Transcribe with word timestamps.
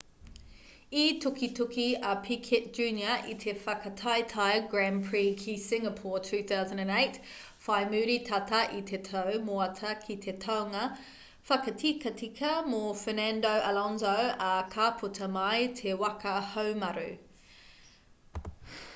i 0.99 1.01
tukituki 1.23 1.83
a 2.11 2.13
piquet 2.27 2.63
jr 2.77 3.17
i 3.33 3.35
te 3.43 3.51
whakataetae 3.65 4.55
grand 4.71 5.03
prix 5.09 5.35
ki 5.41 5.55
singapore 5.65 6.21
2008 6.29 7.19
whai 7.67 7.77
muri 7.93 8.15
tata 8.29 8.63
i 8.79 8.81
te 8.93 9.01
tau 9.09 9.35
moata 9.51 9.93
ki 10.07 10.17
te 10.25 10.35
taunga 10.47 10.87
whakatikatika 11.51 12.55
mō 12.73 12.81
fernando 13.05 13.53
alonso 13.75 14.17
ā 14.49 14.57
ka 14.79 14.89
puta 15.03 15.29
mai 15.37 15.53
te 15.83 15.95
waka 16.03 16.35
haumaru 16.55 17.09